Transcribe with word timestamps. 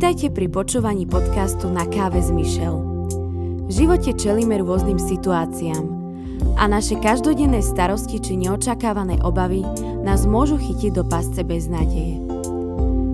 Vítajte 0.00 0.32
pri 0.32 0.48
počúvaní 0.48 1.04
podcastu 1.04 1.68
Na 1.68 1.84
káve 1.84 2.24
s 2.24 2.32
Michel. 2.32 2.72
V 3.68 3.70
živote 3.84 4.16
čelíme 4.16 4.56
rôznym 4.56 4.96
situáciám 4.96 5.84
a 6.56 6.64
naše 6.64 6.96
každodenné 7.04 7.60
starosti 7.60 8.16
či 8.16 8.40
neočakávané 8.40 9.20
obavy 9.20 9.60
nás 10.00 10.24
môžu 10.24 10.56
chytiť 10.56 10.96
do 10.96 11.04
pasce 11.04 11.44
bez 11.44 11.68
nádeje. 11.68 12.16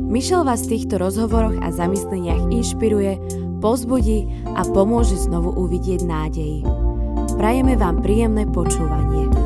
Michel 0.06 0.46
vás 0.46 0.62
v 0.70 0.78
týchto 0.78 1.02
rozhovoroch 1.02 1.58
a 1.58 1.74
zamysleniach 1.74 2.54
inšpiruje, 2.54 3.18
pozbudí 3.58 4.30
a 4.54 4.62
pomôže 4.62 5.18
znovu 5.18 5.58
uvidieť 5.58 6.06
nádej. 6.06 6.62
Prajeme 7.34 7.74
vám 7.74 7.98
príjemné 7.98 8.46
počúvanie. 8.46 9.45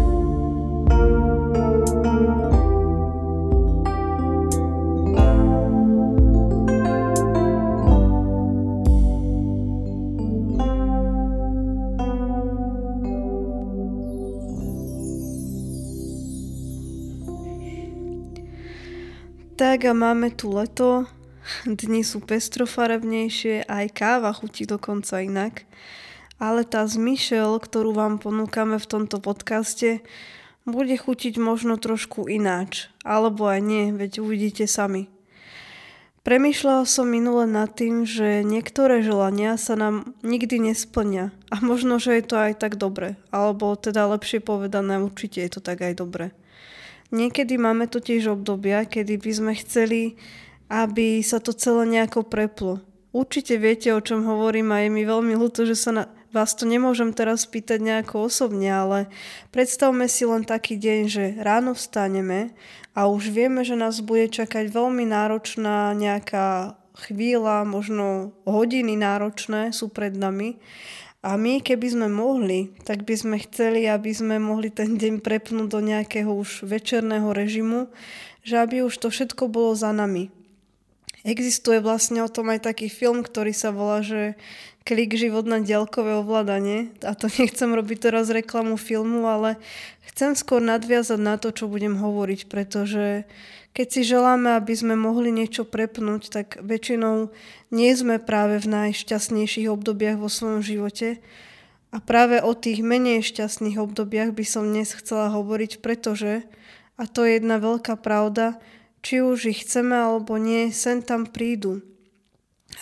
Tak 19.61 19.85
a 19.85 19.93
máme 19.93 20.33
tu 20.33 20.57
leto, 20.57 21.05
dni 21.69 22.01
sú 22.01 22.25
pestrofarebnejšie, 22.25 23.69
aj 23.69 23.93
káva 23.93 24.33
chutí 24.33 24.65
dokonca 24.65 25.21
inak. 25.21 25.69
Ale 26.41 26.65
tá 26.65 26.89
zmyšel, 26.89 27.61
ktorú 27.61 27.93
vám 27.93 28.17
ponúkame 28.25 28.81
v 28.81 28.89
tomto 28.89 29.21
podcaste, 29.21 30.01
bude 30.65 30.97
chutiť 30.97 31.37
možno 31.37 31.77
trošku 31.77 32.25
ináč. 32.25 32.89
Alebo 33.05 33.53
aj 33.53 33.61
nie, 33.61 33.93
veď 33.93 34.25
uvidíte 34.25 34.65
sami. 34.65 35.13
Premýšľala 36.25 36.89
som 36.89 37.13
minule 37.13 37.45
nad 37.45 37.69
tým, 37.69 38.09
že 38.09 38.41
niektoré 38.41 39.05
želania 39.05 39.61
sa 39.61 39.77
nám 39.77 40.17
nikdy 40.25 40.73
nesplňa. 40.73 41.37
A 41.53 41.61
možno, 41.61 42.01
že 42.01 42.17
je 42.17 42.25
to 42.25 42.41
aj 42.41 42.65
tak 42.65 42.81
dobre. 42.81 43.21
Alebo 43.29 43.77
teda 43.77 44.09
lepšie 44.09 44.41
povedané, 44.41 45.05
určite 45.05 45.45
je 45.45 45.53
to 45.53 45.61
tak 45.61 45.85
aj 45.85 46.01
dobre. 46.01 46.33
Niekedy 47.11 47.59
máme 47.59 47.91
totiž 47.91 48.31
obdobia, 48.31 48.87
kedy 48.87 49.19
by 49.19 49.31
sme 49.35 49.53
chceli, 49.59 50.15
aby 50.71 51.23
sa 51.27 51.43
to 51.43 51.51
celé 51.51 51.87
nejako 51.87 52.23
preplo. 52.23 52.79
Určite 53.11 53.59
viete, 53.59 53.91
o 53.91 53.99
čom 53.99 54.23
hovorím 54.23 54.71
a 54.71 54.87
je 54.87 54.91
mi 54.95 55.03
veľmi 55.03 55.35
ľúto, 55.35 55.67
že 55.67 55.75
sa 55.75 55.91
na 55.91 56.05
vás 56.31 56.55
to 56.55 56.63
nemôžem 56.63 57.11
teraz 57.11 57.43
pýtať 57.43 57.83
nejako 57.83 58.31
osobne, 58.31 58.71
ale 58.71 58.99
predstavme 59.51 60.07
si 60.07 60.23
len 60.23 60.47
taký 60.47 60.79
deň, 60.79 61.01
že 61.11 61.25
ráno 61.43 61.75
vstaneme 61.75 62.55
a 62.95 63.11
už 63.11 63.35
vieme, 63.35 63.67
že 63.67 63.75
nás 63.75 63.99
bude 63.99 64.31
čakať 64.31 64.71
veľmi 64.71 65.11
náročná 65.11 65.91
nejaká 65.99 66.79
chvíľa, 66.95 67.67
možno 67.67 68.31
hodiny 68.47 68.95
náročné 68.95 69.75
sú 69.75 69.91
pred 69.91 70.15
nami 70.15 70.63
a 71.21 71.37
my, 71.37 71.61
keby 71.61 71.87
sme 71.93 72.09
mohli, 72.09 72.73
tak 72.89 73.05
by 73.05 73.13
sme 73.13 73.37
chceli, 73.45 73.85
aby 73.85 74.09
sme 74.09 74.41
mohli 74.41 74.73
ten 74.73 74.97
deň 74.97 75.21
prepnúť 75.21 75.69
do 75.69 75.81
nejakého 75.85 76.33
už 76.33 76.65
večerného 76.65 77.29
režimu, 77.37 77.93
že 78.41 78.57
aby 78.57 78.81
už 78.81 78.97
to 78.97 79.13
všetko 79.13 79.53
bolo 79.53 79.77
za 79.77 79.93
nami. 79.93 80.33
Existuje 81.21 81.85
vlastne 81.85 82.25
o 82.25 82.33
tom 82.33 82.49
aj 82.49 82.73
taký 82.73 82.89
film, 82.89 83.21
ktorý 83.21 83.53
sa 83.53 83.69
volá, 83.69 84.01
že 84.01 84.41
klik 84.91 85.15
život 85.15 85.47
na 85.47 85.63
diaľkové 85.63 86.19
ovládanie. 86.19 86.91
A 87.07 87.15
to 87.15 87.31
nechcem 87.39 87.71
robiť 87.71 88.11
teraz 88.11 88.27
reklamu 88.35 88.75
filmu, 88.75 89.31
ale 89.31 89.55
chcem 90.11 90.35
skôr 90.35 90.59
nadviazať 90.59 91.21
na 91.23 91.39
to, 91.39 91.55
čo 91.55 91.71
budem 91.71 91.95
hovoriť, 91.95 92.51
pretože 92.51 93.23
keď 93.71 93.87
si 93.87 94.03
želáme, 94.03 94.59
aby 94.59 94.75
sme 94.75 94.99
mohli 94.99 95.31
niečo 95.31 95.63
prepnúť, 95.63 96.35
tak 96.35 96.59
väčšinou 96.59 97.31
nie 97.71 97.91
sme 97.95 98.19
práve 98.19 98.59
v 98.59 98.67
najšťastnejších 98.67 99.71
obdobiach 99.71 100.19
vo 100.19 100.27
svojom 100.27 100.59
živote. 100.59 101.23
A 101.95 102.03
práve 102.03 102.43
o 102.43 102.51
tých 102.51 102.83
menej 102.83 103.23
šťastných 103.23 103.79
obdobiach 103.79 104.35
by 104.35 104.43
som 104.43 104.67
dnes 104.67 104.91
chcela 104.91 105.31
hovoriť, 105.31 105.79
pretože, 105.79 106.43
a 106.99 107.07
to 107.07 107.23
je 107.23 107.39
jedna 107.39 107.63
veľká 107.63 107.95
pravda, 107.95 108.59
či 109.07 109.23
už 109.23 109.55
ich 109.55 109.63
chceme 109.63 109.95
alebo 109.95 110.35
nie, 110.35 110.75
sen 110.75 111.07
tam 111.07 111.31
prídu. 111.31 111.87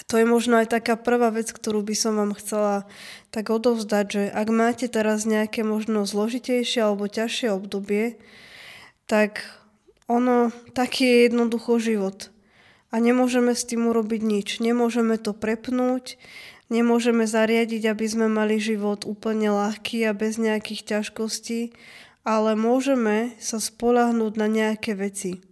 To 0.06 0.14
je 0.14 0.26
možno 0.28 0.62
aj 0.62 0.70
taká 0.70 0.94
prvá 0.94 1.34
vec, 1.34 1.50
ktorú 1.50 1.82
by 1.82 1.94
som 1.98 2.14
vám 2.14 2.32
chcela 2.38 2.86
tak 3.34 3.50
odovzdať, 3.50 4.06
že 4.06 4.22
ak 4.31 4.48
máte 4.54 4.86
teraz 4.86 5.26
nejaké 5.26 5.66
možno 5.66 6.06
zložitejšie 6.06 6.86
alebo 6.86 7.10
ťažšie 7.10 7.50
obdobie, 7.50 8.22
tak 9.10 9.42
ono, 10.06 10.54
taký 10.72 11.04
je 11.04 11.19
jednoducho 11.28 11.82
život. 11.82 12.31
A 12.88 13.03
nemôžeme 13.03 13.53
s 13.53 13.69
tým 13.69 13.91
urobiť 13.91 14.22
nič. 14.25 14.48
Nemôžeme 14.64 15.20
to 15.20 15.37
prepnúť, 15.37 16.16
nemôžeme 16.72 17.28
zariadiť, 17.28 17.92
aby 17.92 18.06
sme 18.08 18.26
mali 18.32 18.56
život 18.56 19.04
úplne 19.04 19.53
ľahký 19.53 20.08
a 20.08 20.16
bez 20.16 20.41
nejakých 20.41 20.97
ťažkostí, 20.97 21.76
ale 22.25 22.56
môžeme 22.56 23.37
sa 23.37 23.60
spolahnúť 23.60 24.32
na 24.41 24.48
nejaké 24.48 24.97
veci. 24.97 25.44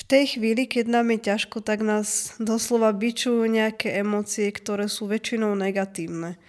V 0.00 0.02
tej 0.08 0.40
chvíli, 0.40 0.64
keď 0.64 0.88
nám 0.88 1.12
je 1.12 1.28
ťažko, 1.28 1.60
tak 1.60 1.84
nás 1.84 2.32
doslova 2.40 2.88
bičujú 2.96 3.44
nejaké 3.44 4.00
emócie, 4.00 4.48
ktoré 4.48 4.88
sú 4.88 5.04
väčšinou 5.04 5.52
negatívne. 5.52 6.40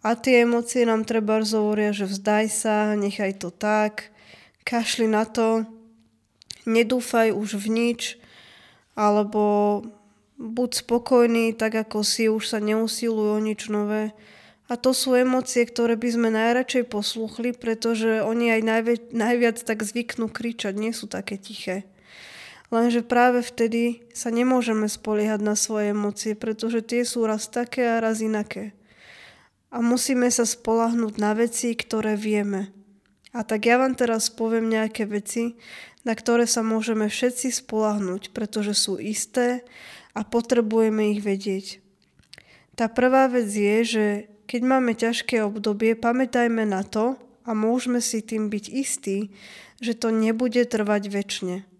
A 0.00 0.16
tie 0.16 0.48
emócie 0.48 0.88
nám 0.88 1.04
treba 1.04 1.44
hovoria, 1.44 1.92
že 1.92 2.08
vzdaj 2.08 2.46
sa, 2.48 2.96
nechaj 2.96 3.36
to 3.36 3.52
tak, 3.52 4.08
kašli 4.64 5.12
na 5.12 5.28
to, 5.28 5.68
nedúfaj 6.64 7.36
už 7.36 7.60
v 7.60 7.66
nič, 7.68 8.00
alebo 8.96 9.84
buď 10.40 10.70
spokojný, 10.80 11.52
tak 11.52 11.76
ako 11.76 12.00
si, 12.00 12.32
už 12.32 12.48
sa 12.48 12.64
neusiluj 12.64 13.36
o 13.36 13.40
nič 13.44 13.68
nové. 13.68 14.16
A 14.66 14.74
to 14.80 14.96
sú 14.96 15.14
emócie, 15.14 15.62
ktoré 15.68 16.00
by 16.00 16.08
sme 16.10 16.28
najradšej 16.32 16.88
posluchli, 16.90 17.52
pretože 17.52 18.24
oni 18.24 18.56
aj 18.56 18.62
najviac, 18.64 19.02
najviac 19.12 19.56
tak 19.62 19.84
zvyknú 19.84 20.32
kričať, 20.32 20.74
nie 20.74 20.96
sú 20.96 21.06
také 21.06 21.36
tiché. 21.36 21.84
Lenže 22.74 23.06
práve 23.06 23.46
vtedy 23.46 24.02
sa 24.10 24.34
nemôžeme 24.34 24.90
spoliehať 24.90 25.40
na 25.42 25.54
svoje 25.54 25.94
emócie, 25.94 26.34
pretože 26.34 26.82
tie 26.82 27.06
sú 27.06 27.22
raz 27.22 27.46
také 27.46 27.86
a 27.86 28.02
raz 28.02 28.18
inaké. 28.18 28.74
A 29.70 29.78
musíme 29.78 30.26
sa 30.34 30.42
spolahnúť 30.42 31.14
na 31.22 31.34
veci, 31.38 31.78
ktoré 31.78 32.18
vieme. 32.18 32.74
A 33.30 33.44
tak 33.46 33.68
ja 33.68 33.76
vám 33.78 33.94
teraz 33.94 34.32
poviem 34.32 34.66
nejaké 34.72 35.06
veci, 35.06 35.60
na 36.02 36.16
ktoré 36.16 36.48
sa 36.48 36.64
môžeme 36.64 37.06
všetci 37.06 37.52
spolahnúť, 37.66 38.34
pretože 38.34 38.74
sú 38.74 38.98
isté 38.98 39.62
a 40.16 40.24
potrebujeme 40.24 41.12
ich 41.12 41.20
vedieť. 41.20 41.84
Tá 42.74 42.88
prvá 42.88 43.28
vec 43.28 43.46
je, 43.50 43.76
že 43.84 44.06
keď 44.46 44.60
máme 44.62 44.94
ťažké 44.94 45.42
obdobie, 45.42 45.98
pamätajme 45.98 46.64
na 46.64 46.86
to 46.86 47.18
a 47.44 47.50
môžeme 47.52 47.98
si 48.00 48.22
tým 48.22 48.48
byť 48.48 48.64
istí, 48.72 49.34
že 49.82 49.92
to 49.98 50.08
nebude 50.14 50.62
trvať 50.66 51.02
väčšine. 51.10 51.75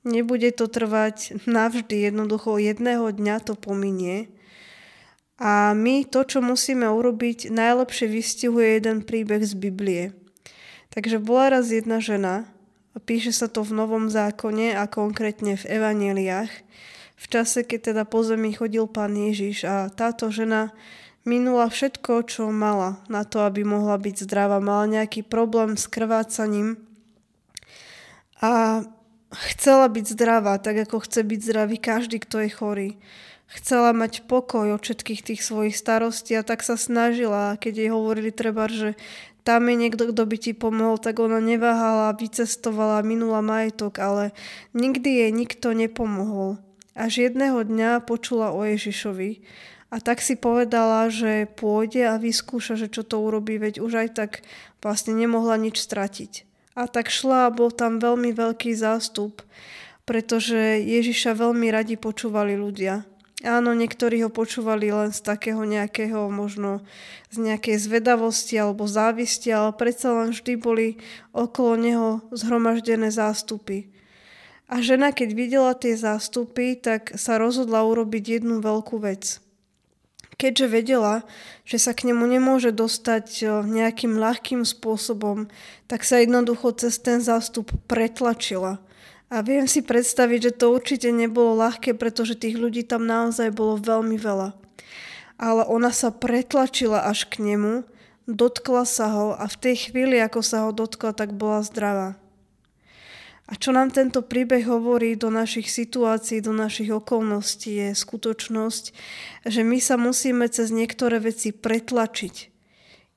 Nebude 0.00 0.48
to 0.56 0.64
trvať 0.64 1.44
navždy, 1.44 2.08
jednoducho 2.08 2.56
jedného 2.56 3.12
dňa 3.12 3.36
to 3.44 3.52
pominie. 3.52 4.32
A 5.40 5.72
my 5.72 6.04
to, 6.08 6.24
čo 6.24 6.44
musíme 6.44 6.88
urobiť, 6.88 7.52
najlepšie 7.52 8.06
vystihuje 8.08 8.80
jeden 8.80 9.04
príbeh 9.04 9.44
z 9.44 9.56
Biblie. 9.56 10.04
Takže 10.92 11.20
bola 11.20 11.60
raz 11.60 11.72
jedna 11.72 12.00
žena, 12.00 12.48
Píše 12.90 13.30
sa 13.30 13.46
to 13.46 13.62
v 13.62 13.78
Novom 13.78 14.10
zákone 14.10 14.74
a 14.74 14.90
konkrétne 14.90 15.54
v 15.54 15.64
Evaneliách. 15.78 16.50
V 17.14 17.26
čase, 17.30 17.62
keď 17.62 17.94
teda 17.94 18.02
po 18.02 18.26
zemi 18.26 18.50
chodil 18.50 18.90
pán 18.90 19.14
Ježiš 19.14 19.62
a 19.62 19.86
táto 19.94 20.34
žena 20.34 20.74
minula 21.22 21.70
všetko, 21.70 22.26
čo 22.26 22.50
mala 22.50 22.98
na 23.06 23.22
to, 23.22 23.46
aby 23.46 23.62
mohla 23.62 23.94
byť 23.94 24.26
zdravá. 24.26 24.58
Mala 24.58 24.90
nejaký 24.90 25.22
problém 25.22 25.78
s 25.78 25.86
krvácaním 25.86 26.82
a 28.42 28.82
chcela 29.30 29.86
byť 29.86 30.04
zdravá, 30.14 30.58
tak 30.58 30.86
ako 30.86 31.06
chce 31.06 31.22
byť 31.22 31.40
zdravý 31.40 31.76
každý, 31.78 32.18
kto 32.18 32.46
je 32.46 32.50
chorý. 32.50 32.90
Chcela 33.50 33.90
mať 33.90 34.30
pokoj 34.30 34.78
od 34.78 34.82
všetkých 34.82 35.26
tých 35.26 35.40
svojich 35.42 35.74
starostí 35.74 36.38
a 36.38 36.46
tak 36.46 36.62
sa 36.62 36.78
snažila. 36.78 37.58
Keď 37.58 37.72
jej 37.82 37.90
hovorili 37.90 38.30
treba, 38.30 38.70
že 38.70 38.94
tam 39.42 39.66
je 39.66 39.74
niekto, 39.74 40.06
kto 40.14 40.22
by 40.22 40.36
ti 40.38 40.52
pomohol, 40.54 41.02
tak 41.02 41.18
ona 41.18 41.42
neváhala, 41.42 42.14
vycestovala, 42.14 43.02
minula 43.02 43.42
majetok, 43.42 43.98
ale 43.98 44.30
nikdy 44.70 45.26
jej 45.26 45.30
nikto 45.34 45.74
nepomohol. 45.74 46.62
Až 46.94 47.30
jedného 47.30 47.64
dňa 47.66 48.06
počula 48.06 48.54
o 48.54 48.62
Ježišovi 48.62 49.42
a 49.90 49.98
tak 49.98 50.22
si 50.22 50.38
povedala, 50.38 51.10
že 51.10 51.50
pôjde 51.58 52.06
a 52.06 52.22
vyskúša, 52.22 52.78
že 52.78 52.86
čo 52.86 53.02
to 53.02 53.18
urobí, 53.18 53.58
veď 53.58 53.82
už 53.82 54.06
aj 54.06 54.08
tak 54.14 54.30
vlastne 54.78 55.18
nemohla 55.18 55.58
nič 55.58 55.82
stratiť. 55.82 56.49
A 56.78 56.86
tak 56.86 57.10
šla 57.10 57.50
a 57.50 57.54
bol 57.54 57.74
tam 57.74 57.98
veľmi 57.98 58.30
veľký 58.30 58.70
zástup, 58.78 59.42
pretože 60.06 60.80
Ježiša 60.80 61.34
veľmi 61.34 61.66
radi 61.70 61.98
počúvali 61.98 62.54
ľudia. 62.54 63.04
Áno, 63.40 63.72
niektorí 63.72 64.20
ho 64.20 64.28
počúvali 64.28 64.92
len 64.92 65.16
z 65.16 65.24
takého 65.24 65.64
nejakého, 65.64 66.28
možno 66.28 66.84
z 67.32 67.40
nejakej 67.40 67.80
zvedavosti 67.80 68.60
alebo 68.60 68.84
závisti, 68.84 69.48
ale 69.48 69.72
predsa 69.72 70.12
len 70.12 70.36
vždy 70.36 70.60
boli 70.60 71.00
okolo 71.32 71.72
neho 71.80 72.08
zhromaždené 72.36 73.08
zástupy. 73.08 73.88
A 74.68 74.84
žena, 74.84 75.10
keď 75.10 75.28
videla 75.32 75.72
tie 75.72 75.96
zástupy, 75.96 76.76
tak 76.76 77.16
sa 77.16 77.40
rozhodla 77.40 77.80
urobiť 77.82 78.38
jednu 78.38 78.60
veľkú 78.60 79.00
vec. 79.02 79.40
Keďže 80.40 80.72
vedela, 80.72 81.20
že 81.68 81.76
sa 81.76 81.92
k 81.92 82.08
nemu 82.08 82.24
nemôže 82.24 82.72
dostať 82.72 83.44
nejakým 83.68 84.16
ľahkým 84.16 84.64
spôsobom, 84.64 85.52
tak 85.84 86.00
sa 86.00 86.16
jednoducho 86.24 86.72
cez 86.80 86.96
ten 86.96 87.20
zástup 87.20 87.68
pretlačila. 87.84 88.80
A 89.28 89.44
viem 89.44 89.68
si 89.68 89.84
predstaviť, 89.84 90.40
že 90.48 90.56
to 90.56 90.72
určite 90.72 91.12
nebolo 91.12 91.60
ľahké, 91.60 91.92
pretože 91.92 92.40
tých 92.40 92.56
ľudí 92.56 92.88
tam 92.88 93.04
naozaj 93.04 93.52
bolo 93.52 93.76
veľmi 93.76 94.16
veľa. 94.16 94.56
Ale 95.36 95.62
ona 95.68 95.92
sa 95.92 96.08
pretlačila 96.08 97.04
až 97.04 97.28
k 97.28 97.44
nemu, 97.44 97.84
dotkla 98.24 98.88
sa 98.88 99.12
ho 99.12 99.36
a 99.36 99.44
v 99.44 99.56
tej 99.60 99.92
chvíli, 99.92 100.18
ako 100.24 100.40
sa 100.40 100.64
ho 100.64 100.72
dotkla, 100.72 101.12
tak 101.12 101.36
bola 101.36 101.60
zdravá. 101.60 102.19
A 103.50 103.58
čo 103.58 103.74
nám 103.74 103.90
tento 103.90 104.22
príbeh 104.22 104.62
hovorí 104.62 105.18
do 105.18 105.26
našich 105.26 105.66
situácií, 105.66 106.38
do 106.38 106.54
našich 106.54 106.94
okolností, 106.94 107.82
je 107.82 107.88
skutočnosť, 107.98 108.84
že 109.50 109.66
my 109.66 109.82
sa 109.82 109.98
musíme 109.98 110.46
cez 110.46 110.70
niektoré 110.70 111.18
veci 111.18 111.50
pretlačiť. 111.50 112.50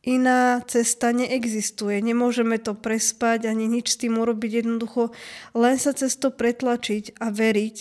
Iná 0.04 0.60
cesta 0.66 1.14
neexistuje, 1.16 2.02
nemôžeme 2.02 2.60
to 2.60 2.76
prespať 2.76 3.48
ani 3.48 3.70
nič 3.70 3.96
s 3.96 4.00
tým 4.02 4.20
urobiť, 4.20 4.66
jednoducho 4.66 5.14
len 5.56 5.78
sa 5.80 5.94
cez 5.96 6.18
to 6.20 6.34
pretlačiť 6.34 7.22
a 7.24 7.32
veriť, 7.32 7.78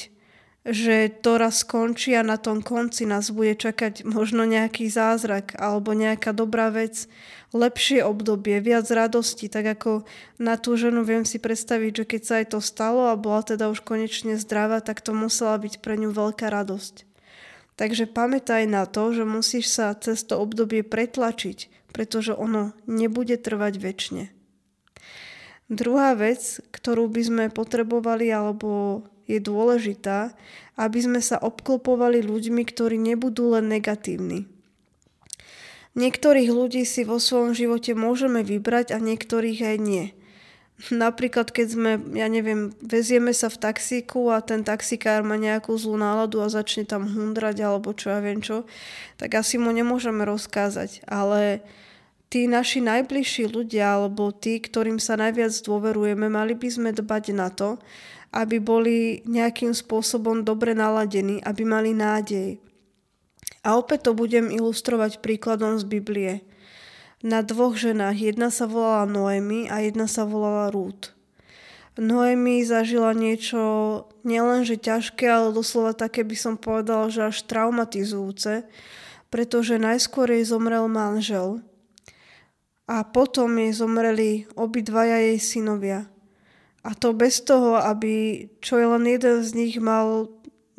že 0.62 1.10
to 1.18 1.42
raz 1.42 1.66
skončí 1.66 2.14
a 2.14 2.22
na 2.22 2.38
tom 2.38 2.62
konci 2.62 3.10
nás 3.10 3.34
bude 3.34 3.58
čakať 3.58 4.06
možno 4.06 4.46
nejaký 4.46 4.86
zázrak 4.86 5.58
alebo 5.58 5.98
nejaká 5.98 6.30
dobrá 6.30 6.70
vec, 6.70 7.10
lepšie 7.52 8.00
obdobie, 8.04 8.60
viac 8.64 8.88
radosti, 8.88 9.48
tak 9.48 9.78
ako 9.78 10.08
na 10.40 10.56
tú 10.56 10.76
ženu 10.76 11.04
viem 11.04 11.24
si 11.28 11.36
predstaviť, 11.36 11.92
že 12.02 12.04
keď 12.08 12.22
sa 12.24 12.34
aj 12.40 12.46
to 12.56 12.58
stalo 12.64 13.12
a 13.12 13.20
bola 13.20 13.44
teda 13.44 13.68
už 13.68 13.84
konečne 13.84 14.40
zdravá, 14.40 14.80
tak 14.80 15.04
to 15.04 15.12
musela 15.12 15.56
byť 15.60 15.84
pre 15.84 16.00
ňu 16.00 16.12
veľká 16.12 16.48
radosť. 16.48 17.04
Takže 17.76 18.08
pamätaj 18.08 18.68
na 18.68 18.84
to, 18.84 19.12
že 19.16 19.24
musíš 19.24 19.72
sa 19.72 19.96
cez 19.96 20.24
to 20.24 20.36
obdobie 20.40 20.84
pretlačiť, 20.84 21.88
pretože 21.92 22.36
ono 22.36 22.76
nebude 22.84 23.36
trvať 23.40 23.74
väčšine. 23.80 24.24
Druhá 25.72 26.12
vec, 26.12 26.60
ktorú 26.68 27.08
by 27.08 27.22
sme 27.24 27.44
potrebovali 27.48 28.28
alebo 28.28 29.02
je 29.24 29.40
dôležitá, 29.40 30.36
aby 30.76 30.98
sme 31.00 31.20
sa 31.24 31.40
obklopovali 31.40 32.20
ľuďmi, 32.20 32.62
ktorí 32.68 33.00
nebudú 33.00 33.56
len 33.56 33.72
negatívni. 33.72 34.44
Niektorých 35.92 36.48
ľudí 36.48 36.88
si 36.88 37.04
vo 37.04 37.20
svojom 37.20 37.52
živote 37.52 37.92
môžeme 37.92 38.40
vybrať 38.40 38.96
a 38.96 38.98
niektorých 38.98 39.60
aj 39.60 39.76
nie. 39.76 40.06
Napríklad, 40.90 41.54
keď 41.54 41.66
sme, 41.68 41.90
ja 42.16 42.26
neviem, 42.26 42.74
vezieme 42.82 43.30
sa 43.30 43.46
v 43.46 43.60
taxíku 43.60 44.32
a 44.32 44.42
ten 44.42 44.66
taxikár 44.66 45.22
má 45.22 45.38
nejakú 45.38 45.76
zlú 45.78 45.94
náladu 46.00 46.42
a 46.42 46.50
začne 46.50 46.88
tam 46.88 47.06
hundrať 47.06 47.62
alebo 47.62 47.94
čo 47.94 48.10
ja 48.10 48.18
viem 48.18 48.42
čo, 48.42 48.66
tak 49.20 49.36
asi 49.38 49.62
mu 49.62 49.70
nemôžeme 49.70 50.26
rozkázať. 50.26 51.06
Ale 51.06 51.62
tí 52.32 52.48
naši 52.48 52.82
najbližší 52.82 53.52
ľudia 53.52 54.00
alebo 54.00 54.32
tí, 54.34 54.58
ktorým 54.58 54.96
sa 54.96 55.14
najviac 55.20 55.54
dôverujeme, 55.60 56.26
mali 56.26 56.56
by 56.56 56.68
sme 56.72 56.90
dbať 56.90 57.24
na 57.36 57.52
to, 57.52 57.76
aby 58.32 58.58
boli 58.58 59.20
nejakým 59.28 59.76
spôsobom 59.76 60.40
dobre 60.40 60.72
naladení, 60.72 61.38
aby 61.44 61.62
mali 61.68 61.92
nádej. 61.92 62.71
A 63.62 63.78
opäť 63.78 64.10
to 64.10 64.12
budem 64.18 64.50
ilustrovať 64.50 65.22
príkladom 65.22 65.78
z 65.78 65.84
Biblie. 65.86 66.32
Na 67.22 67.46
dvoch 67.46 67.78
ženách, 67.78 68.34
jedna 68.34 68.50
sa 68.50 68.66
volala 68.66 69.06
Noemi 69.06 69.70
a 69.70 69.78
jedna 69.82 70.10
sa 70.10 70.26
volala 70.26 70.74
Ruth. 70.74 71.14
Noemi 71.94 72.66
zažila 72.66 73.14
niečo 73.14 73.62
nielenže 74.26 74.80
ťažké, 74.80 75.28
ale 75.30 75.54
doslova 75.54 75.94
také 75.94 76.26
by 76.26 76.34
som 76.34 76.54
povedala, 76.58 77.06
že 77.12 77.30
až 77.30 77.46
traumatizujúce, 77.46 78.66
pretože 79.30 79.78
najskôr 79.78 80.26
jej 80.34 80.42
zomrel 80.42 80.90
manžel– 80.90 81.58
a 82.92 83.06
potom 83.06 83.56
jej 83.58 83.72
zomreli 83.72 84.44
obidvaja 84.58 85.22
jej 85.22 85.38
synovia. 85.38 86.10
A 86.82 86.98
to 86.98 87.14
bez 87.14 87.40
toho, 87.40 87.78
aby 87.78 88.46
čo 88.58 88.76
je 88.76 88.86
len 88.90 89.06
jeden 89.06 89.38
z 89.40 89.50
nich 89.54 89.74
mal 89.78 90.26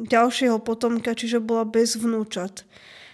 ďalšieho 0.03 0.59
potomka, 0.59 1.15
čiže 1.15 1.39
bola 1.39 1.63
bez 1.63 1.95
vnúčat. 1.95 2.67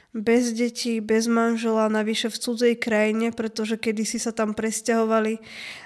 Bez 0.09 0.57
detí, 0.57 0.97
bez 1.06 1.30
manžela, 1.30 1.86
navyše 1.86 2.33
v 2.33 2.41
cudzej 2.41 2.74
krajine, 2.81 3.30
pretože 3.30 3.77
kedysi 3.77 4.18
sa 4.18 4.33
tam 4.33 4.57
presťahovali, 4.57 5.38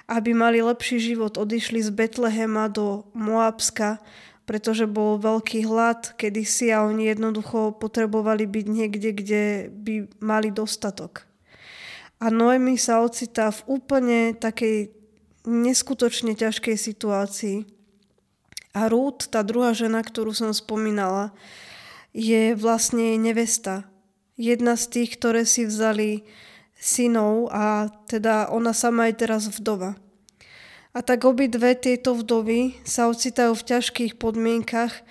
aby 0.07 0.31
mali 0.31 0.63
lepší 0.63 1.03
život. 1.03 1.35
Odišli 1.35 1.83
z 1.83 1.91
Betlehema 1.91 2.71
do 2.71 3.03
Moabska, 3.11 3.99
pretože 4.47 4.87
bol 4.87 5.19
veľký 5.19 5.67
hlad 5.67 6.15
kedysi 6.15 6.71
a 6.71 6.87
oni 6.87 7.11
jednoducho 7.11 7.75
potrebovali 7.75 8.47
byť 8.47 8.65
niekde, 8.67 9.09
kde 9.11 9.43
by 9.71 9.93
mali 10.23 10.55
dostatok. 10.55 11.27
A 12.23 12.31
Noemi 12.31 12.79
sa 12.79 13.03
ocitá 13.03 13.51
v 13.51 13.79
úplne 13.79 14.31
takej 14.31 14.95
neskutočne 15.43 16.39
ťažkej 16.39 16.75
situácii. 16.79 17.72
A 18.73 18.89
Ruth, 18.89 19.29
tá 19.29 19.45
druhá 19.45 19.77
žena, 19.77 20.01
ktorú 20.01 20.33
som 20.33 20.49
spomínala, 20.49 21.29
je 22.09 22.57
vlastne 22.57 23.17
nevesta. 23.21 23.85
Jedna 24.33 24.73
z 24.73 24.89
tých, 24.89 25.21
ktoré 25.21 25.45
si 25.45 25.69
vzali 25.69 26.25
synov 26.73 27.53
a 27.53 27.93
teda 28.09 28.49
ona 28.49 28.73
sama 28.73 29.13
je 29.13 29.23
teraz 29.25 29.45
vdova. 29.45 29.93
A 30.93 31.01
tak 31.01 31.25
obidve 31.25 31.73
tieto 31.73 32.13
vdovy 32.17 32.77
sa 32.85 33.09
ocitajú 33.09 33.53
v 33.57 33.65
ťažkých 33.65 34.13
podmienkach 34.17 35.05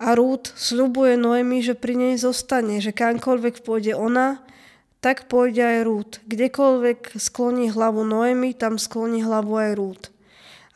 a 0.00 0.16
Ruth 0.16 0.52
slubuje 0.56 1.16
Noemi, 1.20 1.60
že 1.60 1.76
pri 1.76 1.96
nej 1.96 2.14
zostane, 2.16 2.80
že 2.80 2.96
kamkoľvek 2.96 3.64
pôjde 3.64 3.92
ona, 3.92 4.40
tak 5.00 5.28
pôjde 5.28 5.62
aj 5.64 5.78
Rút. 5.84 6.10
Kdekoľvek 6.28 7.18
skloní 7.20 7.68
hlavu 7.72 8.08
Noemi, 8.08 8.56
tam 8.56 8.80
skloní 8.80 9.20
hlavu 9.20 9.52
aj 9.58 9.70
Rút. 9.76 10.02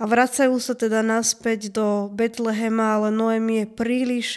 A 0.00 0.08
vracajú 0.08 0.56
sa 0.60 0.72
teda 0.72 1.04
naspäť 1.04 1.72
do 1.72 2.08
Betlehema, 2.12 3.00
ale 3.00 3.08
Noemi 3.12 3.64
je 3.64 3.66
príliš 3.68 4.28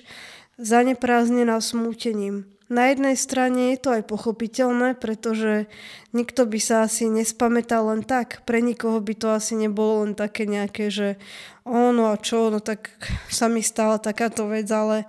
zaneprázdnená 0.59 1.59
smútením. 1.59 2.47
Na 2.65 2.89
jednej 2.89 3.13
strane 3.13 3.77
je 3.77 3.79
to 3.79 3.89
aj 3.93 4.09
pochopiteľné, 4.09 4.97
pretože 4.97 5.69
nikto 6.17 6.49
by 6.49 6.57
sa 6.57 6.89
asi 6.89 7.05
nespamätal 7.07 7.93
len 7.93 8.01
tak. 8.01 8.41
Pre 8.41 8.57
nikoho 8.57 8.97
by 8.97 9.13
to 9.13 9.29
asi 9.29 9.53
nebolo 9.53 10.01
len 10.01 10.17
také 10.17 10.49
nejaké, 10.49 10.89
že 10.89 11.21
ono 11.61 12.09
a 12.09 12.17
čo, 12.17 12.49
no 12.49 12.57
tak 12.57 12.89
sa 13.29 13.45
mi 13.45 13.61
stala 13.61 14.01
takáto 14.01 14.49
vec, 14.49 14.65
ale 14.73 15.05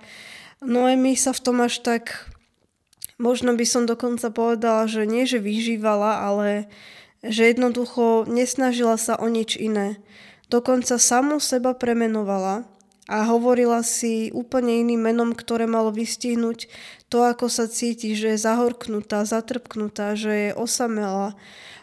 Noemi 0.61 1.17
sa 1.17 1.33
v 1.33 1.41
tom 1.41 1.57
až 1.65 1.81
tak 1.81 2.29
Možno 3.17 3.57
by 3.57 3.65
som 3.65 3.89
dokonca 3.89 4.29
povedala, 4.29 4.85
že 4.85 5.09
nie, 5.09 5.25
že 5.25 5.41
vyžívala, 5.41 6.21
ale 6.21 6.69
že 7.25 7.49
jednoducho 7.49 8.29
nesnažila 8.29 8.93
sa 8.93 9.17
o 9.17 9.25
nič 9.25 9.57
iné. 9.57 9.97
Dokonca 10.47 10.95
samú 10.95 11.43
seba 11.43 11.75
premenovala 11.75 12.63
a 13.07 13.23
hovorila 13.27 13.83
si 13.83 14.31
úplne 14.31 14.83
iným 14.83 15.11
menom, 15.11 15.31
ktoré 15.35 15.67
malo 15.67 15.91
vystihnúť 15.91 16.71
to, 17.11 17.23
ako 17.23 17.51
sa 17.51 17.67
cíti, 17.67 18.15
že 18.15 18.35
je 18.35 18.43
zahorknutá, 18.43 19.27
zatrpknutá, 19.27 20.15
že 20.15 20.31
je 20.31 20.51
osamelá, 20.55 21.35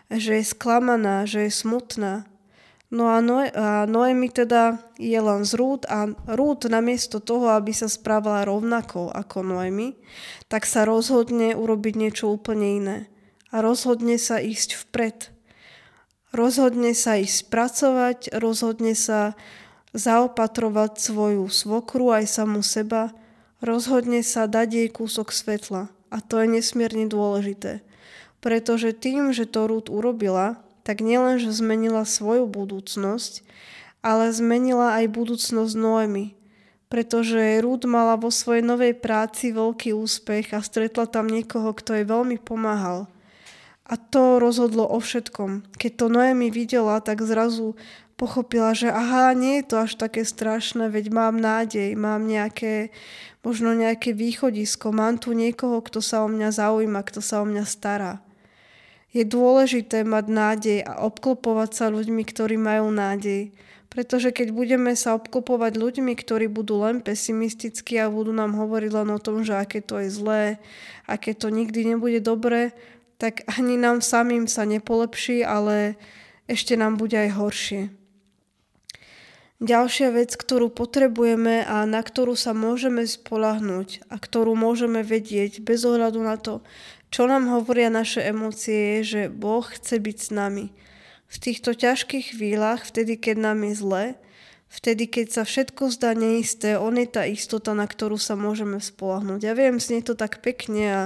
že 0.08 0.40
je 0.40 0.44
sklamaná, 0.44 1.24
že 1.28 1.48
je 1.48 1.52
smutná. 1.52 2.28
No 2.94 3.10
a, 3.10 3.18
Noe, 3.18 3.50
a 3.50 3.90
Noemi 3.90 4.30
teda 4.30 4.78
je 5.02 5.18
len 5.18 5.42
z 5.42 5.58
Rúd 5.58 5.82
a 5.90 6.14
Rúd 6.30 6.70
namiesto 6.70 7.18
toho, 7.18 7.50
aby 7.56 7.74
sa 7.74 7.90
správala 7.90 8.46
rovnako 8.46 9.10
ako 9.10 9.42
Noemi, 9.42 9.98
tak 10.46 10.62
sa 10.62 10.86
rozhodne 10.86 11.58
urobiť 11.58 11.94
niečo 11.98 12.30
úplne 12.30 12.78
iné. 12.78 12.98
A 13.50 13.66
rozhodne 13.66 14.14
sa 14.14 14.38
ísť 14.38 14.88
vpred. 14.88 15.33
Rozhodne 16.34 16.98
sa 16.98 17.14
ísť 17.14 17.46
pracovať, 17.46 18.34
rozhodne 18.34 18.98
sa 18.98 19.38
zaopatrovať 19.94 20.98
svoju 20.98 21.46
svokru 21.46 22.10
aj 22.10 22.26
samu 22.26 22.58
seba, 22.66 23.14
rozhodne 23.62 24.18
sa 24.26 24.50
dať 24.50 24.68
jej 24.82 24.88
kúsok 24.90 25.30
svetla. 25.30 25.94
A 26.10 26.18
to 26.18 26.42
je 26.42 26.50
nesmierne 26.50 27.06
dôležité. 27.06 27.86
Pretože 28.42 28.90
tým, 28.90 29.30
že 29.30 29.46
to 29.46 29.70
Rúd 29.70 29.86
urobila, 29.86 30.58
tak 30.82 31.06
nielenže 31.06 31.54
zmenila 31.54 32.02
svoju 32.02 32.50
budúcnosť, 32.50 33.46
ale 34.02 34.34
zmenila 34.34 34.98
aj 35.00 35.14
budúcnosť 35.14 35.74
Noemi, 35.78 36.34
pretože 36.92 37.62
Ruth 37.62 37.86
mala 37.86 38.18
vo 38.18 38.28
svojej 38.28 38.60
novej 38.60 38.98
práci 38.98 39.54
veľký 39.54 39.96
úspech 39.96 40.50
a 40.52 40.60
stretla 40.60 41.06
tam 41.06 41.30
niekoho, 41.30 41.72
kto 41.72 41.94
jej 41.94 42.06
veľmi 42.06 42.42
pomáhal. 42.42 43.06
A 43.84 44.00
to 44.00 44.40
rozhodlo 44.40 44.88
o 44.88 44.96
všetkom. 44.96 45.76
Keď 45.76 45.92
to 46.00 46.06
Noemi 46.08 46.48
videla, 46.48 47.04
tak 47.04 47.20
zrazu 47.20 47.76
pochopila, 48.16 48.72
že 48.72 48.88
aha, 48.88 49.36
nie 49.36 49.60
je 49.60 49.68
to 49.68 49.76
až 49.84 50.00
také 50.00 50.24
strašné, 50.24 50.88
veď 50.88 51.12
mám 51.12 51.36
nádej, 51.36 51.92
mám 51.98 52.24
nejaké, 52.24 52.94
možno 53.44 53.74
nejaké 53.74 54.16
východisko, 54.16 54.94
mám 54.94 55.20
tu 55.20 55.36
niekoho, 55.36 55.82
kto 55.84 56.00
sa 56.00 56.24
o 56.24 56.28
mňa 56.30 56.48
zaujíma, 56.54 57.04
kto 57.04 57.20
sa 57.20 57.42
o 57.42 57.46
mňa 57.46 57.64
stará. 57.66 58.24
Je 59.14 59.22
dôležité 59.22 60.02
mať 60.02 60.24
nádej 60.26 60.78
a 60.82 61.06
obklopovať 61.06 61.70
sa 61.70 61.86
ľuďmi, 61.86 62.22
ktorí 62.26 62.58
majú 62.58 62.90
nádej. 62.90 63.54
Pretože 63.86 64.34
keď 64.34 64.50
budeme 64.50 64.90
sa 64.98 65.14
obklopovať 65.14 65.78
ľuďmi, 65.78 66.18
ktorí 66.18 66.50
budú 66.50 66.82
len 66.82 66.98
pesimistickí 66.98 67.94
a 68.02 68.10
budú 68.10 68.34
nám 68.34 68.58
hovoriť 68.58 68.90
len 68.90 69.08
o 69.14 69.22
tom, 69.22 69.46
že 69.46 69.54
aké 69.54 69.78
to 69.78 70.02
je 70.02 70.10
zlé, 70.10 70.58
aké 71.06 71.30
to 71.30 71.46
nikdy 71.46 71.86
nebude 71.86 72.18
dobré, 72.18 72.74
tak 73.18 73.46
ani 73.46 73.78
nám 73.78 74.02
samým 74.02 74.50
sa 74.50 74.66
nepolepší, 74.66 75.46
ale 75.46 75.96
ešte 76.50 76.76
nám 76.76 77.00
bude 77.00 77.16
aj 77.16 77.30
horšie. 77.34 77.82
Ďalšia 79.64 80.12
vec, 80.12 80.34
ktorú 80.34 80.68
potrebujeme 80.68 81.64
a 81.64 81.86
na 81.88 82.02
ktorú 82.02 82.36
sa 82.36 82.52
môžeme 82.52 83.06
spolahnúť 83.06 84.04
a 84.12 84.20
ktorú 84.20 84.52
môžeme 84.58 85.00
vedieť 85.00 85.64
bez 85.64 85.86
ohľadu 85.86 86.20
na 86.20 86.36
to, 86.36 86.60
čo 87.14 87.30
nám 87.30 87.46
hovoria 87.46 87.94
naše 87.94 88.26
emócie, 88.26 88.98
je, 88.98 89.00
že 89.06 89.22
Boh 89.30 89.62
chce 89.62 90.02
byť 90.02 90.16
s 90.18 90.28
nami. 90.34 90.74
V 91.30 91.36
týchto 91.38 91.70
ťažkých 91.70 92.34
chvíľach, 92.34 92.82
vtedy, 92.82 93.14
keď 93.14 93.36
nám 93.38 93.62
je 93.70 93.72
zle, 93.78 94.04
vtedy, 94.66 95.06
keď 95.06 95.26
sa 95.30 95.42
všetko 95.46 95.94
zdá 95.94 96.18
neisté, 96.18 96.74
on 96.74 96.98
je 96.98 97.06
tá 97.06 97.22
istota, 97.22 97.70
na 97.70 97.86
ktorú 97.86 98.18
sa 98.18 98.34
môžeme 98.34 98.82
spolahnúť. 98.82 99.46
Ja 99.46 99.54
viem, 99.54 99.78
znie 99.78 100.02
to 100.02 100.18
tak 100.18 100.42
pekne 100.42 100.84
a 100.90 101.02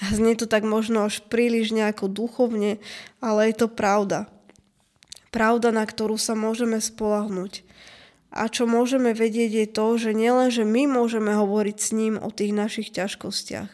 znie 0.00 0.36
to 0.36 0.44
tak 0.44 0.64
možno 0.64 1.08
až 1.08 1.24
príliš 1.24 1.72
nejako 1.72 2.08
duchovne, 2.12 2.78
ale 3.24 3.50
je 3.50 3.64
to 3.64 3.68
pravda. 3.68 4.28
Pravda, 5.32 5.72
na 5.72 5.84
ktorú 5.84 6.16
sa 6.16 6.32
môžeme 6.32 6.80
spolahnúť. 6.80 7.64
A 8.36 8.52
čo 8.52 8.68
môžeme 8.68 9.16
vedieť 9.16 9.52
je 9.64 9.66
to, 9.68 9.86
že 9.96 10.12
nielen, 10.12 10.52
že 10.52 10.68
my 10.68 10.84
môžeme 10.84 11.32
hovoriť 11.32 11.76
s 11.80 11.90
ním 11.96 12.14
o 12.20 12.28
tých 12.28 12.52
našich 12.52 12.92
ťažkostiach, 12.92 13.70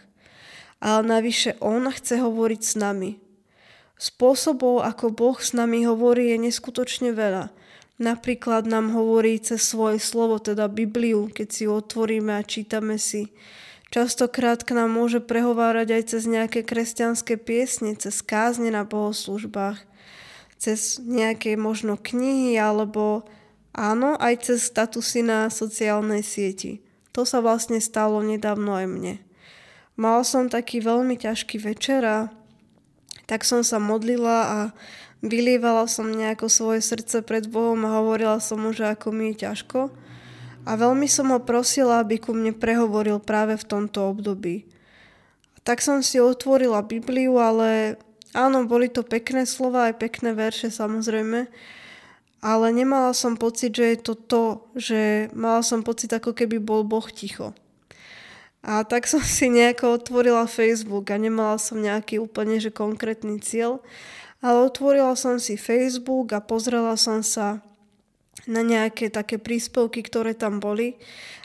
ale 0.78 1.00
navyše 1.02 1.58
On 1.58 1.82
chce 1.90 2.22
hovoriť 2.22 2.62
s 2.62 2.74
nami. 2.78 3.18
Spôsobov, 3.98 4.82
ako 4.82 5.14
Boh 5.14 5.38
s 5.38 5.54
nami 5.54 5.86
hovorí, 5.86 6.34
je 6.34 6.50
neskutočne 6.50 7.14
veľa. 7.14 7.54
Napríklad 8.02 8.66
nám 8.66 8.90
hovorí 8.90 9.38
cez 9.38 9.62
svoje 9.62 10.02
slovo, 10.02 10.42
teda 10.42 10.66
Bibliu, 10.66 11.30
keď 11.30 11.48
si 11.50 11.70
ju 11.70 11.78
otvoríme 11.78 12.34
a 12.34 12.42
čítame 12.42 12.98
si. 12.98 13.30
Častokrát 13.92 14.64
k 14.64 14.72
nám 14.72 14.88
môže 14.88 15.20
prehovárať 15.20 16.00
aj 16.00 16.02
cez 16.16 16.22
nejaké 16.24 16.64
kresťanské 16.64 17.36
piesne, 17.36 17.92
cez 17.92 18.24
kázne 18.24 18.72
na 18.72 18.88
bohoslužbách, 18.88 19.84
cez 20.56 20.96
nejaké 21.04 21.60
možno 21.60 22.00
knihy 22.00 22.56
alebo 22.56 23.28
áno, 23.76 24.16
aj 24.16 24.48
cez 24.48 24.64
statusy 24.64 25.20
na 25.20 25.52
sociálnej 25.52 26.24
sieti. 26.24 26.80
To 27.12 27.28
sa 27.28 27.44
vlastne 27.44 27.84
stalo 27.84 28.24
nedávno 28.24 28.72
aj 28.72 28.86
mne. 28.88 29.14
Mala 30.00 30.24
som 30.24 30.48
taký 30.48 30.80
veľmi 30.80 31.20
ťažký 31.20 31.60
večer 31.60 32.00
a 32.00 32.18
tak 33.28 33.44
som 33.44 33.60
sa 33.60 33.76
modlila 33.76 34.38
a 34.48 34.58
vylievala 35.20 35.84
som 35.84 36.08
nejako 36.08 36.48
svoje 36.48 36.80
srdce 36.80 37.20
pred 37.20 37.44
Bohom 37.44 37.84
a 37.84 38.00
hovorila 38.00 38.40
som 38.40 38.64
mu, 38.64 38.72
že 38.72 38.88
ako 38.88 39.12
mi 39.12 39.36
je 39.36 39.44
ťažko. 39.44 39.92
A 40.62 40.78
veľmi 40.78 41.10
som 41.10 41.34
ho 41.34 41.42
prosila, 41.42 41.98
aby 41.98 42.22
ku 42.22 42.30
mne 42.30 42.54
prehovoril 42.54 43.18
práve 43.18 43.58
v 43.58 43.66
tomto 43.66 44.14
období. 44.14 44.66
Tak 45.66 45.82
som 45.82 46.02
si 46.02 46.22
otvorila 46.22 46.86
Bibliu, 46.86 47.38
ale 47.38 47.98
áno, 48.34 48.66
boli 48.66 48.86
to 48.90 49.02
pekné 49.02 49.46
slova, 49.46 49.90
aj 49.90 49.98
pekné 49.98 50.34
verše 50.34 50.70
samozrejme, 50.70 51.50
ale 52.42 52.66
nemala 52.74 53.14
som 53.14 53.38
pocit, 53.38 53.70
že 53.70 53.94
je 53.94 53.98
to 54.02 54.14
to, 54.18 54.44
že 54.74 55.30
mala 55.30 55.62
som 55.62 55.86
pocit, 55.86 56.10
ako 56.10 56.34
keby 56.34 56.58
bol 56.58 56.82
Boh 56.82 57.06
ticho. 57.06 57.54
A 58.62 58.86
tak 58.86 59.10
som 59.10 59.22
si 59.22 59.50
nejako 59.50 59.98
otvorila 59.98 60.46
Facebook 60.46 61.10
a 61.10 61.18
nemala 61.18 61.58
som 61.58 61.82
nejaký 61.82 62.22
úplne 62.22 62.62
že 62.62 62.70
konkrétny 62.70 63.42
cieľ, 63.42 63.82
ale 64.42 64.66
otvorila 64.66 65.14
som 65.14 65.38
si 65.38 65.54
Facebook 65.54 66.34
a 66.34 66.42
pozrela 66.42 66.98
som 66.98 67.22
sa 67.22 67.62
na 68.46 68.62
nejaké 68.66 69.10
také 69.12 69.38
príspevky, 69.38 70.02
ktoré 70.02 70.34
tam 70.34 70.58
boli. 70.58 70.98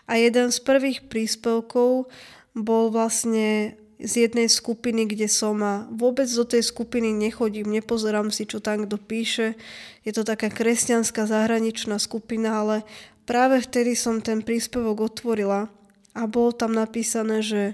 A 0.08 0.18
jeden 0.18 0.50
z 0.50 0.60
prvých 0.64 1.06
príspevkov 1.12 2.10
bol 2.58 2.86
vlastne 2.90 3.78
z 3.98 4.30
jednej 4.30 4.46
skupiny, 4.46 5.10
kde 5.10 5.26
som 5.26 5.58
a 5.66 5.90
vôbec 5.90 6.30
do 6.30 6.46
tej 6.46 6.62
skupiny 6.62 7.10
nechodím, 7.10 7.74
nepozerám 7.74 8.30
si, 8.30 8.46
čo 8.46 8.62
tam 8.62 8.86
kto 8.86 8.98
píše. 9.02 9.58
Je 10.06 10.14
to 10.14 10.22
taká 10.22 10.54
kresťanská 10.54 11.26
zahraničná 11.26 11.98
skupina, 11.98 12.62
ale 12.62 12.86
práve 13.26 13.58
vtedy 13.58 13.98
som 13.98 14.22
ten 14.22 14.46
príspevok 14.46 15.10
otvorila 15.10 15.74
a 16.14 16.22
bolo 16.30 16.54
tam 16.54 16.78
napísané, 16.78 17.42
že, 17.42 17.74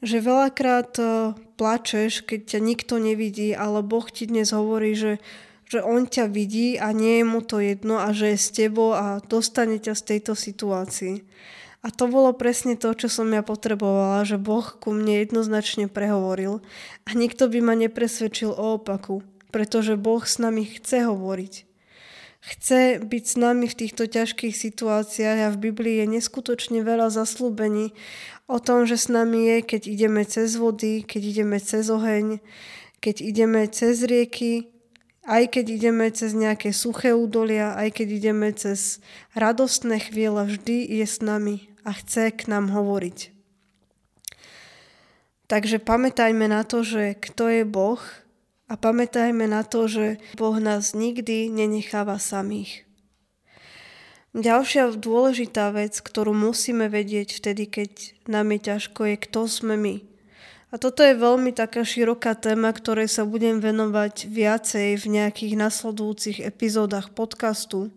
že 0.00 0.24
veľakrát 0.24 0.92
e, 0.96 1.04
plačeš, 1.60 2.24
keď 2.24 2.56
ťa 2.56 2.60
nikto 2.64 2.94
nevidí, 2.96 3.52
ale 3.52 3.84
Boh 3.84 4.08
ti 4.08 4.24
dnes 4.24 4.56
hovorí, 4.56 4.96
že, 4.96 5.20
že 5.72 5.80
On 5.80 6.04
ťa 6.04 6.28
vidí 6.28 6.76
a 6.76 6.92
nie 6.92 7.20
je 7.20 7.24
mu 7.24 7.40
to 7.40 7.64
jedno 7.64 7.96
a 7.96 8.12
že 8.12 8.36
je 8.36 8.38
s 8.44 8.48
tebou 8.52 8.92
a 8.92 9.24
dostane 9.24 9.80
ťa 9.80 9.96
z 9.96 10.02
tejto 10.04 10.36
situácii. 10.36 11.24
A 11.80 11.88
to 11.88 12.12
bolo 12.12 12.36
presne 12.36 12.76
to, 12.76 12.92
čo 12.92 13.08
som 13.08 13.32
ja 13.32 13.40
potrebovala, 13.40 14.28
že 14.28 14.36
Boh 14.36 14.62
ku 14.62 14.92
mne 14.92 15.24
jednoznačne 15.24 15.88
prehovoril 15.88 16.60
a 17.08 17.10
nikto 17.16 17.48
by 17.48 17.58
ma 17.64 17.74
nepresvedčil 17.74 18.52
o 18.52 18.76
opaku, 18.76 19.24
pretože 19.48 19.96
Boh 19.96 20.20
s 20.20 20.36
nami 20.36 20.68
chce 20.68 21.08
hovoriť 21.08 21.72
chce 22.42 22.98
byť 22.98 23.24
s 23.24 23.36
nami 23.38 23.70
v 23.70 23.78
týchto 23.86 24.10
ťažkých 24.10 24.50
situáciách 24.50 25.38
a 25.46 25.52
v 25.54 25.70
Biblii 25.70 26.02
je 26.02 26.18
neskutočne 26.18 26.82
veľa 26.82 27.14
zaslúbení 27.14 27.94
o 28.50 28.58
tom, 28.58 28.82
že 28.82 28.98
s 28.98 29.06
nami 29.06 29.46
je, 29.46 29.56
keď 29.62 29.82
ideme 29.86 30.22
cez 30.26 30.58
vody, 30.58 31.06
keď 31.06 31.22
ideme 31.22 31.58
cez 31.62 31.86
oheň, 31.86 32.42
keď 32.98 33.16
ideme 33.22 33.62
cez 33.70 34.02
rieky, 34.02 34.74
aj 35.22 35.54
keď 35.54 35.64
ideme 35.70 36.06
cez 36.10 36.34
nejaké 36.34 36.74
suché 36.74 37.14
údolia, 37.14 37.78
aj 37.78 38.02
keď 38.02 38.08
ideme 38.10 38.48
cez 38.54 38.98
radostné 39.38 40.02
chvíle, 40.02 40.42
vždy 40.42 40.82
je 40.98 41.06
s 41.06 41.22
nami 41.22 41.70
a 41.86 41.94
chce 41.94 42.34
k 42.34 42.50
nám 42.50 42.74
hovoriť. 42.74 43.30
Takže 45.46 45.84
pamätajme 45.84 46.48
na 46.48 46.64
to, 46.64 46.80
že 46.80 47.14
kto 47.18 47.52
je 47.52 47.62
Boh 47.68 48.00
a 48.66 48.74
pamätajme 48.74 49.44
na 49.44 49.62
to, 49.62 49.84
že 49.84 50.16
Boh 50.40 50.56
nás 50.56 50.96
nikdy 50.96 51.52
nenecháva 51.52 52.16
samých. 52.16 52.88
Ďalšia 54.32 54.96
dôležitá 54.96 55.68
vec, 55.76 56.00
ktorú 56.00 56.32
musíme 56.32 56.88
vedieť 56.88 57.36
vtedy, 57.36 57.68
keď 57.68 58.16
nám 58.24 58.56
je 58.56 58.58
ťažko, 58.72 59.00
je 59.12 59.16
kto 59.28 59.40
sme 59.44 59.76
my. 59.76 60.11
A 60.72 60.80
toto 60.80 61.04
je 61.04 61.12
veľmi 61.12 61.52
taká 61.52 61.84
široká 61.84 62.32
téma, 62.32 62.72
ktorej 62.72 63.12
sa 63.12 63.28
budem 63.28 63.60
venovať 63.60 64.24
viacej 64.24 64.96
v 64.96 65.06
nejakých 65.20 65.60
nasledujúcich 65.60 66.40
epizódach 66.40 67.12
podcastu. 67.12 67.92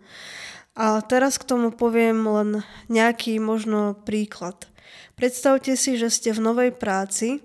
A 0.75 0.99
teraz 0.99 1.39
k 1.39 1.47
tomu 1.47 1.71
poviem 1.71 2.27
len 2.27 2.49
nejaký 2.91 3.39
možno 3.39 3.95
príklad. 4.03 4.67
Predstavte 5.15 5.79
si, 5.79 5.95
že 5.95 6.11
ste 6.11 6.35
v 6.35 6.43
novej 6.43 6.71
práci 6.75 7.39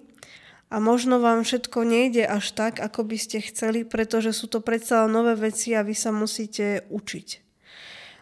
a 0.67 0.83
možno 0.83 1.23
vám 1.23 1.47
všetko 1.47 1.87
nejde 1.87 2.27
až 2.27 2.51
tak, 2.51 2.83
ako 2.83 3.07
by 3.07 3.15
ste 3.15 3.39
chceli, 3.39 3.87
pretože 3.87 4.35
sú 4.35 4.51
to 4.51 4.59
predsa 4.59 5.07
nové 5.07 5.39
veci 5.39 5.79
a 5.79 5.87
vy 5.87 5.95
sa 5.95 6.11
musíte 6.11 6.91
učiť. 6.91 7.50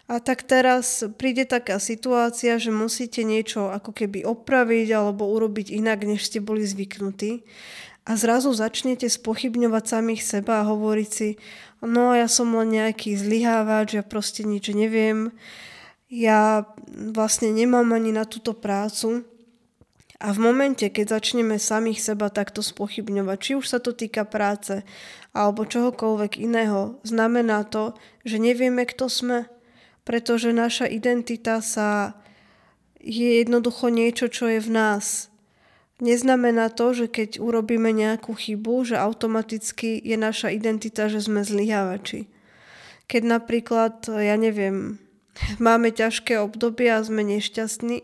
A 0.08 0.24
tak 0.24 0.48
teraz 0.48 1.04
príde 1.20 1.44
taká 1.44 1.76
situácia, 1.76 2.56
že 2.56 2.72
musíte 2.72 3.28
niečo 3.28 3.68
ako 3.68 3.92
keby 3.92 4.24
opraviť 4.24 4.88
alebo 4.96 5.28
urobiť 5.28 5.68
inak, 5.68 6.08
než 6.08 6.24
ste 6.24 6.40
boli 6.40 6.64
zvyknutí. 6.64 7.44
A 8.08 8.16
zrazu 8.16 8.56
začnete 8.56 9.04
spochybňovať 9.04 9.84
samých 9.84 10.24
seba 10.24 10.64
a 10.64 10.68
hovoriť 10.72 11.10
si, 11.12 11.36
no 11.84 12.16
ja 12.16 12.24
som 12.24 12.48
len 12.56 12.72
nejaký 12.72 13.20
zlyhávač, 13.20 14.00
ja 14.00 14.04
proste 14.04 14.48
nič 14.48 14.72
neviem, 14.72 15.28
ja 16.08 16.64
vlastne 16.88 17.52
nemám 17.52 17.92
ani 17.92 18.16
na 18.16 18.24
túto 18.24 18.56
prácu. 18.56 19.28
A 20.24 20.32
v 20.32 20.40
momente, 20.40 20.88
keď 20.88 21.20
začneme 21.20 21.60
samých 21.60 22.00
seba 22.00 22.32
takto 22.32 22.64
spochybňovať, 22.64 23.38
či 23.44 23.52
už 23.60 23.68
sa 23.68 23.78
to 23.78 23.92
týka 23.92 24.24
práce 24.24 24.80
alebo 25.36 25.68
čohokoľvek 25.68 26.40
iného, 26.40 26.96
znamená 27.04 27.68
to, 27.68 27.92
že 28.24 28.40
nevieme, 28.40 28.88
kto 28.88 29.12
sme, 29.12 29.52
pretože 30.08 30.56
naša 30.56 30.88
identita 30.88 31.60
sa 31.60 32.16
je 32.96 33.44
jednoducho 33.44 33.92
niečo, 33.92 34.32
čo 34.32 34.48
je 34.48 34.56
v 34.56 34.70
nás. 34.72 35.28
Neznamená 36.00 36.72
to, 36.72 36.96
že 36.96 37.12
keď 37.12 37.36
urobíme 37.36 37.92
nejakú 37.92 38.32
chybu, 38.32 38.88
že 38.88 38.96
automaticky 38.96 40.00
je 40.00 40.16
naša 40.16 40.56
identita, 40.56 41.12
že 41.12 41.20
sme 41.20 41.44
zlyhávači. 41.44 42.24
Keď 43.04 43.22
napríklad, 43.28 44.08
ja 44.08 44.40
neviem, 44.40 44.96
máme 45.60 45.92
ťažké 45.92 46.40
obdobie 46.40 46.88
a 46.88 47.04
sme 47.04 47.20
nešťastní, 47.28 48.00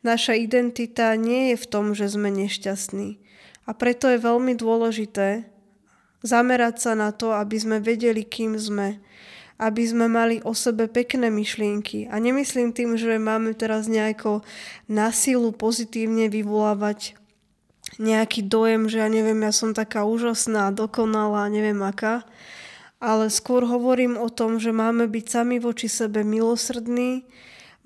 naša 0.00 0.32
identita 0.40 1.12
nie 1.20 1.52
je 1.52 1.56
v 1.60 1.66
tom, 1.68 1.92
že 1.92 2.08
sme 2.08 2.32
nešťastní. 2.32 3.20
A 3.68 3.76
preto 3.76 4.08
je 4.08 4.24
veľmi 4.24 4.56
dôležité 4.56 5.52
zamerať 6.24 6.76
sa 6.80 6.92
na 6.96 7.12
to, 7.12 7.36
aby 7.36 7.60
sme 7.60 7.76
vedeli, 7.82 8.24
kým 8.24 8.56
sme, 8.56 9.02
aby 9.62 9.86
sme 9.86 10.10
mali 10.10 10.42
o 10.42 10.50
sebe 10.58 10.90
pekné 10.90 11.30
myšlienky. 11.30 12.10
A 12.10 12.18
nemyslím 12.18 12.74
tým, 12.74 12.98
že 12.98 13.22
máme 13.22 13.54
teraz 13.54 13.86
nejako 13.86 14.42
na 14.90 15.14
silu 15.14 15.54
pozitívne 15.54 16.26
vyvolávať 16.26 17.14
nejaký 18.02 18.50
dojem, 18.50 18.90
že 18.90 18.98
ja 18.98 19.06
neviem, 19.06 19.38
ja 19.46 19.54
som 19.54 19.70
taká 19.70 20.02
úžasná, 20.02 20.74
dokonalá, 20.74 21.46
neviem 21.46 21.78
aká. 21.86 22.26
Ale 22.98 23.30
skôr 23.30 23.66
hovorím 23.66 24.18
o 24.18 24.26
tom, 24.30 24.58
že 24.58 24.74
máme 24.74 25.06
byť 25.06 25.26
sami 25.30 25.62
voči 25.62 25.86
sebe 25.86 26.26
milosrdní, 26.26 27.26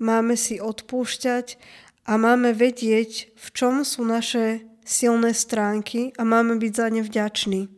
máme 0.01 0.33
si 0.33 0.57
odpúšťať 0.57 1.57
a 2.05 2.17
máme 2.17 2.53
vedieť, 2.57 3.33
v 3.37 3.47
čom 3.53 3.85
sú 3.85 4.05
naše 4.05 4.65
silné 4.85 5.33
stránky 5.33 6.13
a 6.17 6.25
máme 6.25 6.57
byť 6.57 6.73
za 6.73 6.87
ne 6.89 7.01
vďační. 7.05 7.76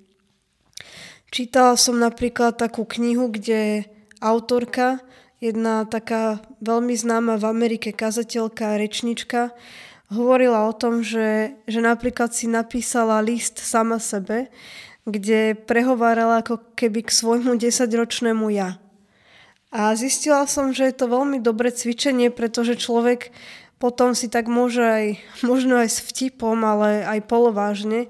Čítala 1.30 1.78
som 1.78 2.02
napríklad 2.02 2.58
takú 2.58 2.90
knihu, 2.90 3.30
kde 3.30 3.86
autorka, 4.18 4.98
jedna 5.38 5.86
taká 5.86 6.42
veľmi 6.60 6.98
známa 6.98 7.38
v 7.38 7.46
Amerike 7.46 7.94
kazateľka 7.94 8.74
a 8.74 8.80
rečnička, 8.82 9.54
hovorila 10.10 10.66
o 10.66 10.74
tom, 10.74 11.06
že, 11.06 11.54
že 11.70 11.80
napríklad 11.86 12.34
si 12.34 12.50
napísala 12.50 13.22
list 13.22 13.62
sama 13.62 14.02
sebe, 14.02 14.50
kde 15.06 15.54
prehovárala 15.54 16.42
ako 16.42 16.74
keby 16.74 17.06
k 17.06 17.14
svojmu 17.14 17.62
desaťročnému 17.62 18.50
ja. 18.50 18.82
A 19.70 19.94
zistila 19.94 20.50
som, 20.50 20.74
že 20.74 20.90
je 20.90 20.98
to 20.98 21.06
veľmi 21.06 21.38
dobré 21.46 21.70
cvičenie, 21.70 22.34
pretože 22.34 22.74
človek 22.74 23.30
potom 23.78 24.18
si 24.18 24.28
tak 24.28 24.50
môže 24.50 24.82
aj, 24.82 25.06
možno 25.50 25.78
aj 25.78 25.90
s 25.94 26.00
vtipom, 26.04 26.58
ale 26.66 27.06
aj 27.06 27.30
polovážne, 27.30 28.10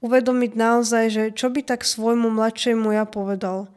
uvedomiť 0.00 0.52
naozaj, 0.56 1.04
že 1.12 1.24
čo 1.32 1.52
by 1.52 1.64
tak 1.64 1.84
svojmu 1.84 2.28
mladšiemu 2.32 2.92
ja 2.92 3.04
povedal. 3.04 3.68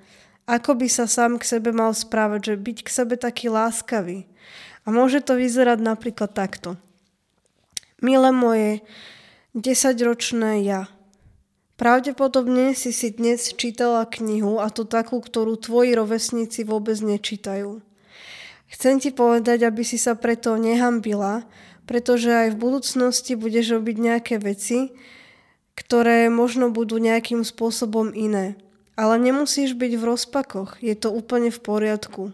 Ako 0.44 0.76
by 0.76 0.88
sa 0.92 1.08
sám 1.08 1.40
k 1.40 1.48
sebe 1.48 1.72
mal 1.72 1.96
správať, 1.96 2.52
že 2.52 2.56
byť 2.60 2.78
k 2.84 2.90
sebe 2.90 3.16
taký 3.16 3.48
láskavý. 3.48 4.28
A 4.84 4.92
môže 4.92 5.24
to 5.24 5.40
vyzerať 5.40 5.80
napríklad 5.80 6.36
takto. 6.36 6.76
Milé 8.04 8.36
moje 8.36 8.84
desaťročné 9.56 10.68
ja. 10.68 10.92
Pravdepodobne 11.80 12.76
si 12.76 12.92
si 12.92 13.16
dnes 13.16 13.56
čítala 13.56 14.04
knihu 14.04 14.60
a 14.60 14.68
to 14.68 14.84
takú, 14.84 15.24
ktorú 15.24 15.56
tvoji 15.56 15.96
rovesníci 15.96 16.68
vôbec 16.68 17.00
nečítajú. 17.00 17.80
Chcem 18.68 19.00
ti 19.00 19.16
povedať, 19.16 19.64
aby 19.64 19.86
si 19.86 19.96
sa 19.96 20.20
preto 20.20 20.58
nehambila, 20.60 21.48
pretože 21.88 22.34
aj 22.34 22.56
v 22.56 22.60
budúcnosti 22.60 23.34
budeš 23.40 23.80
robiť 23.80 23.96
nejaké 24.00 24.36
veci, 24.42 24.92
ktoré 25.74 26.30
možno 26.30 26.70
budú 26.70 27.02
nejakým 27.02 27.42
spôsobom 27.42 28.14
iné. 28.14 28.58
Ale 28.94 29.18
nemusíš 29.18 29.74
byť 29.74 29.92
v 29.98 30.04
rozpakoch, 30.06 30.78
je 30.82 30.94
to 30.94 31.10
úplne 31.10 31.50
v 31.50 31.60
poriadku 31.60 32.34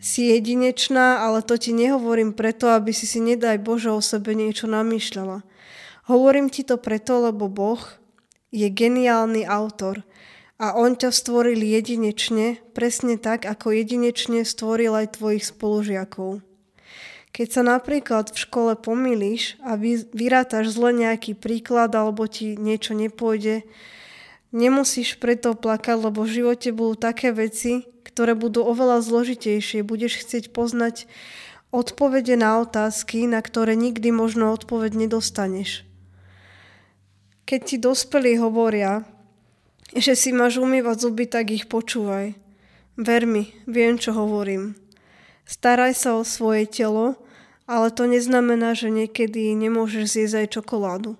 si 0.00 0.32
jedinečná, 0.32 1.20
ale 1.20 1.44
to 1.44 1.60
ti 1.60 1.76
nehovorím 1.76 2.32
preto, 2.32 2.72
aby 2.72 2.90
si 2.90 3.04
si 3.04 3.20
nedaj 3.20 3.60
Bože 3.60 3.92
o 3.92 4.00
sebe 4.00 4.32
niečo 4.32 4.64
namýšľala. 4.64 5.44
Hovorím 6.08 6.48
ti 6.48 6.64
to 6.64 6.80
preto, 6.80 7.20
lebo 7.20 7.52
Boh 7.52 7.78
je 8.50 8.66
geniálny 8.66 9.44
autor 9.44 10.02
a 10.56 10.74
On 10.74 10.96
ťa 10.96 11.12
stvoril 11.12 11.60
jedinečne, 11.60 12.58
presne 12.72 13.20
tak, 13.20 13.44
ako 13.44 13.76
jedinečne 13.76 14.42
stvoril 14.42 14.96
aj 14.96 15.20
tvojich 15.20 15.44
spolužiakov. 15.52 16.40
Keď 17.40 17.48
sa 17.48 17.64
napríklad 17.64 18.36
v 18.36 18.42
škole 18.44 18.76
pomýliš 18.76 19.56
a 19.64 19.72
vyrátaš 20.12 20.76
zle 20.76 20.92
nejaký 20.92 21.32
príklad 21.32 21.88
alebo 21.96 22.28
ti 22.28 22.52
niečo 22.52 22.92
nepôjde, 22.92 23.64
nemusíš 24.52 25.16
preto 25.16 25.56
plakať, 25.56 26.04
lebo 26.04 26.28
v 26.28 26.36
živote 26.36 26.68
budú 26.68 27.00
také 27.00 27.32
veci, 27.32 27.88
ktoré 28.04 28.36
budú 28.36 28.60
oveľa 28.68 29.00
zložitejšie. 29.00 29.80
Budeš 29.80 30.20
chcieť 30.20 30.52
poznať 30.52 31.08
odpovede 31.72 32.36
na 32.36 32.60
otázky, 32.60 33.24
na 33.24 33.40
ktoré 33.40 33.72
nikdy 33.72 34.12
možno 34.12 34.52
odpoveď 34.52 35.08
nedostaneš. 35.08 35.88
Keď 37.48 37.60
ti 37.64 37.76
dospelí 37.80 38.36
hovoria, 38.36 39.08
že 39.96 40.12
si 40.12 40.36
máš 40.36 40.60
umývať 40.60 41.08
zuby, 41.08 41.24
tak 41.24 41.56
ich 41.56 41.72
počúvaj. 41.72 42.36
Ver 43.00 43.24
mi, 43.24 43.48
viem, 43.64 43.96
čo 43.96 44.12
hovorím. 44.12 44.76
Staraj 45.48 45.96
sa 45.96 46.20
o 46.20 46.22
svoje 46.22 46.68
telo, 46.68 47.16
ale 47.70 47.94
to 47.94 48.10
neznamená, 48.10 48.74
že 48.74 48.90
niekedy 48.90 49.54
nemôžeš 49.54 50.18
zjesť 50.18 50.34
aj 50.42 50.46
čokoládu. 50.58 51.14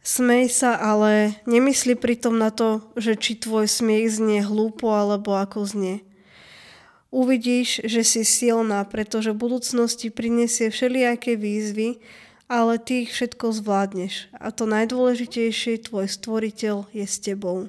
Smej 0.00 0.48
sa, 0.48 0.80
ale 0.80 1.36
nemysli 1.44 1.92
pritom 1.92 2.40
na 2.40 2.48
to, 2.48 2.80
že 2.96 3.20
či 3.20 3.36
tvoj 3.36 3.68
smiech 3.68 4.16
znie 4.16 4.40
hlúpo 4.40 4.88
alebo 4.88 5.36
ako 5.36 5.68
znie. 5.68 6.06
Uvidíš, 7.12 7.84
že 7.84 8.00
si 8.00 8.24
silná, 8.24 8.86
pretože 8.88 9.36
v 9.36 9.44
budúcnosti 9.44 10.08
prinesie 10.08 10.72
všelijaké 10.72 11.36
výzvy, 11.36 12.00
ale 12.48 12.78
ty 12.78 13.04
ich 13.04 13.12
všetko 13.12 13.50
zvládneš. 13.50 14.30
A 14.38 14.54
to 14.54 14.64
najdôležitejšie, 14.64 15.84
tvoj 15.84 16.06
stvoriteľ 16.06 16.88
je 16.94 17.04
s 17.04 17.16
tebou. 17.18 17.68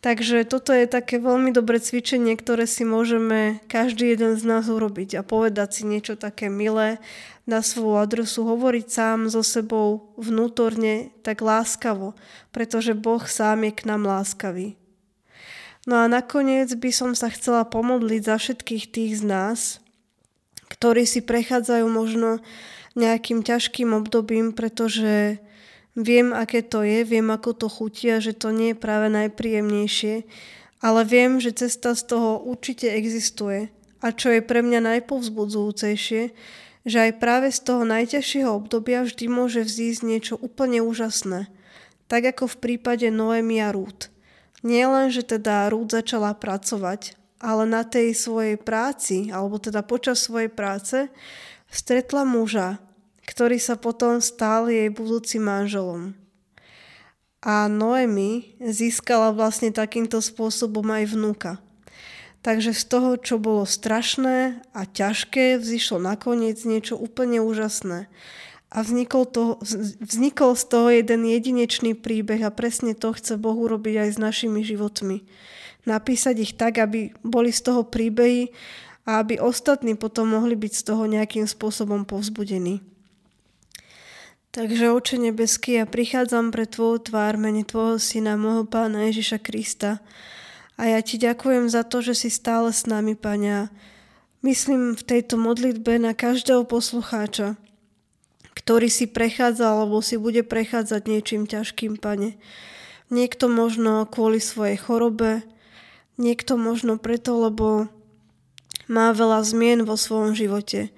Takže 0.00 0.48
toto 0.48 0.72
je 0.72 0.88
také 0.88 1.20
veľmi 1.20 1.52
dobré 1.52 1.76
cvičenie, 1.76 2.32
ktoré 2.32 2.64
si 2.64 2.88
môžeme 2.88 3.60
každý 3.68 4.16
jeden 4.16 4.32
z 4.40 4.48
nás 4.48 4.64
urobiť 4.72 5.20
a 5.20 5.22
povedať 5.22 5.68
si 5.76 5.82
niečo 5.84 6.16
také 6.16 6.48
milé 6.48 6.96
na 7.44 7.60
svoju 7.60 8.00
adresu, 8.00 8.48
hovoriť 8.48 8.86
sám 8.88 9.28
so 9.28 9.44
sebou 9.44 10.16
vnútorne 10.16 11.12
tak 11.20 11.44
láskavo, 11.44 12.16
pretože 12.48 12.96
Boh 12.96 13.20
sám 13.20 13.68
je 13.68 13.72
k 13.76 13.82
nám 13.84 14.08
láskavý. 14.08 14.80
No 15.84 16.00
a 16.00 16.08
nakoniec 16.08 16.72
by 16.72 16.90
som 16.92 17.12
sa 17.12 17.28
chcela 17.28 17.68
pomodliť 17.68 18.22
za 18.24 18.36
všetkých 18.40 18.84
tých 18.88 19.12
z 19.20 19.24
nás, 19.28 19.60
ktorí 20.72 21.04
si 21.04 21.20
prechádzajú 21.20 21.84
možno 21.92 22.40
nejakým 22.96 23.44
ťažkým 23.44 23.92
obdobím, 23.92 24.56
pretože 24.56 25.44
Viem, 26.00 26.32
aké 26.32 26.64
to 26.64 26.80
je, 26.80 27.04
viem, 27.04 27.28
ako 27.28 27.52
to 27.52 27.68
chutí 27.68 28.08
a 28.08 28.24
že 28.24 28.32
to 28.32 28.48
nie 28.56 28.72
je 28.72 28.80
práve 28.80 29.12
najpríjemnejšie, 29.12 30.24
ale 30.80 31.00
viem, 31.04 31.36
že 31.36 31.52
cesta 31.52 31.92
z 31.92 32.08
toho 32.08 32.40
určite 32.40 32.88
existuje. 32.88 33.68
A 34.00 34.16
čo 34.16 34.32
je 34.32 34.40
pre 34.40 34.64
mňa 34.64 34.80
najpovzbudzujúcejšie, 34.80 36.22
že 36.88 36.98
aj 37.04 37.20
práve 37.20 37.52
z 37.52 37.60
toho 37.60 37.84
najťažšieho 37.84 38.48
obdobia 38.48 39.04
vždy 39.04 39.28
môže 39.28 39.60
vzísť 39.60 40.00
niečo 40.00 40.34
úplne 40.40 40.80
úžasné. 40.80 41.52
Tak 42.08 42.32
ako 42.32 42.56
v 42.56 42.60
prípade 42.64 43.12
Noemi 43.12 43.60
a 43.60 43.68
Rút. 43.68 44.08
Nie 44.64 44.88
len, 44.88 45.12
že 45.12 45.20
teda 45.20 45.68
Rút 45.68 45.92
začala 45.92 46.32
pracovať, 46.32 47.12
ale 47.44 47.68
na 47.68 47.84
tej 47.84 48.16
svojej 48.16 48.56
práci, 48.56 49.28
alebo 49.28 49.60
teda 49.60 49.84
počas 49.84 50.24
svojej 50.24 50.48
práce, 50.48 51.12
stretla 51.68 52.24
muža, 52.24 52.80
ktorý 53.26 53.60
sa 53.60 53.76
potom 53.76 54.20
stal 54.20 54.68
jej 54.68 54.88
budúcim 54.88 55.44
manželom. 55.44 56.14
A 57.40 57.72
Noemi 57.72 58.52
získala 58.60 59.32
vlastne 59.32 59.72
takýmto 59.72 60.20
spôsobom 60.20 60.84
aj 60.92 61.16
vnúka. 61.16 61.52
Takže 62.40 62.72
z 62.72 62.84
toho, 62.88 63.10
čo 63.20 63.36
bolo 63.36 63.68
strašné 63.68 64.64
a 64.72 64.82
ťažké, 64.88 65.60
vzýšlo 65.60 66.00
nakoniec 66.00 66.60
niečo 66.64 66.96
úplne 66.96 67.40
úžasné. 67.40 68.08
A 68.70 68.78
vznikol, 68.80 69.26
to, 69.28 69.60
vznikol 70.00 70.56
z 70.56 70.64
toho 70.68 70.88
jeden 70.88 71.26
jedinečný 71.26 71.96
príbeh 71.98 72.40
a 72.44 72.54
presne 72.54 72.96
to 72.96 73.12
chce 73.12 73.36
Boh 73.36 73.56
urobiť 73.56 74.08
aj 74.08 74.10
s 74.14 74.18
našimi 74.20 74.64
životmi. 74.64 75.26
Napísať 75.84 76.36
ich 76.40 76.52
tak, 76.56 76.80
aby 76.80 77.12
boli 77.24 77.52
z 77.52 77.60
toho 77.66 77.84
príbehy 77.84 78.52
a 79.08 79.20
aby 79.20 79.40
ostatní 79.40 79.96
potom 79.96 80.32
mohli 80.32 80.56
byť 80.56 80.72
z 80.76 80.82
toho 80.86 81.04
nejakým 81.08 81.48
spôsobom 81.48 82.04
povzbudení. 82.04 82.89
Takže, 84.50 84.90
Oče 84.90 85.14
nebeský, 85.22 85.78
ja 85.78 85.86
prichádzam 85.86 86.50
pre 86.50 86.66
Tvoju 86.66 87.06
tvár, 87.06 87.38
mene 87.38 87.62
Tvojho 87.62 88.02
Syna, 88.02 88.34
môjho 88.34 88.66
Pána 88.66 89.06
Ježiša 89.06 89.38
Krista. 89.38 90.02
A 90.74 90.90
ja 90.90 90.98
Ti 90.98 91.22
ďakujem 91.22 91.70
za 91.70 91.86
to, 91.86 92.02
že 92.02 92.18
si 92.18 92.34
stále 92.34 92.74
s 92.74 92.82
nami, 92.82 93.14
Pane. 93.14 93.70
Myslím 94.42 94.98
v 94.98 95.06
tejto 95.06 95.38
modlitbe 95.38 96.02
na 96.02 96.18
každého 96.18 96.66
poslucháča, 96.66 97.54
ktorý 98.58 98.90
si 98.90 99.06
prechádza 99.06 99.70
alebo 99.70 100.02
si 100.02 100.18
bude 100.18 100.42
prechádzať 100.42 101.02
niečím 101.06 101.46
ťažkým, 101.46 102.02
Pane. 102.02 102.34
Niekto 103.06 103.46
možno 103.46 104.02
kvôli 104.10 104.42
svojej 104.42 104.82
chorobe, 104.82 105.46
niekto 106.18 106.58
možno 106.58 106.98
preto, 106.98 107.38
lebo 107.38 107.86
má 108.90 109.14
veľa 109.14 109.46
zmien 109.46 109.86
vo 109.86 109.94
svojom 109.94 110.34
živote. 110.34 110.90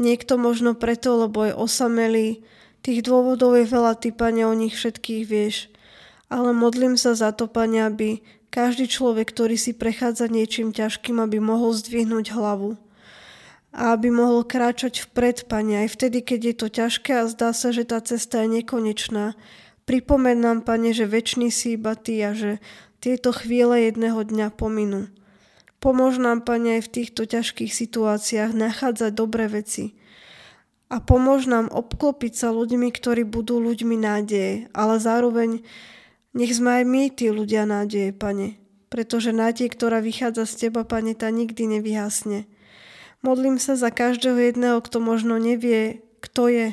Niekto 0.00 0.40
možno 0.40 0.72
preto, 0.72 1.20
lebo 1.20 1.44
je 1.44 1.52
osamelý, 1.52 2.40
Tých 2.84 3.00
dôvodov 3.00 3.56
je 3.56 3.64
veľa, 3.64 3.96
ty, 3.96 4.12
Pane, 4.12 4.44
o 4.44 4.52
nich 4.52 4.76
všetkých 4.76 5.24
vieš. 5.24 5.72
Ale 6.28 6.52
modlím 6.52 7.00
sa 7.00 7.16
za 7.16 7.32
to, 7.32 7.48
Pane, 7.48 7.80
aby 7.80 8.20
každý 8.52 8.84
človek, 8.92 9.32
ktorý 9.32 9.56
si 9.56 9.72
prechádza 9.72 10.28
niečím 10.28 10.68
ťažkým, 10.68 11.16
aby 11.16 11.40
mohol 11.40 11.72
zdvihnúť 11.72 12.36
hlavu. 12.36 12.76
A 13.72 13.96
aby 13.96 14.12
mohol 14.12 14.44
kráčať 14.44 15.00
vpred, 15.08 15.48
Pane, 15.48 15.88
aj 15.88 15.96
vtedy, 15.96 16.20
keď 16.20 16.40
je 16.44 16.54
to 16.60 16.68
ťažké 16.68 17.10
a 17.16 17.24
zdá 17.24 17.56
sa, 17.56 17.72
že 17.72 17.88
tá 17.88 18.04
cesta 18.04 18.44
je 18.44 18.60
nekonečná. 18.60 19.32
Pripomeň 19.88 20.36
nám, 20.36 20.58
Pane, 20.60 20.92
že 20.92 21.08
väčší 21.08 21.48
si 21.48 21.80
iba 21.80 21.96
Ty 21.96 22.14
a 22.20 22.30
že 22.36 22.60
tieto 23.00 23.32
chvíle 23.32 23.80
jedného 23.88 24.20
dňa 24.20 24.52
pominú. 24.52 25.08
Pomôž 25.80 26.20
nám, 26.20 26.44
Pane, 26.44 26.76
aj 26.76 26.92
v 26.92 26.92
týchto 27.00 27.24
ťažkých 27.24 27.72
situáciách 27.72 28.52
nachádzať 28.52 29.12
dobré 29.16 29.48
veci 29.48 29.96
A 30.92 31.00
pomôž 31.00 31.48
nám 31.48 31.72
obklopiť 31.72 32.32
sa 32.36 32.48
ľuďmi, 32.52 32.92
ktorí 32.92 33.24
budú 33.24 33.58
ľuďmi 33.58 33.96
nádeje, 33.98 34.68
ale 34.76 35.00
zároveň 35.00 35.64
nech 36.34 36.52
sme 36.52 36.82
aj 36.82 36.84
my 36.84 37.02
tí 37.14 37.30
ľudia 37.30 37.64
nádeje, 37.64 38.10
Pane. 38.10 38.58
Pretože 38.90 39.34
nádej, 39.34 39.70
ktorá 39.70 39.98
vychádza 40.04 40.44
z 40.46 40.54
Teba, 40.66 40.82
Pane, 40.86 41.14
tá 41.18 41.30
nikdy 41.30 41.78
nevyhasne. 41.78 42.46
Modlím 43.24 43.56
sa 43.56 43.74
za 43.74 43.88
každého 43.88 44.36
jedného, 44.36 44.78
kto 44.84 45.00
možno 45.00 45.40
nevie, 45.40 46.04
kto 46.20 46.52
je, 46.52 46.68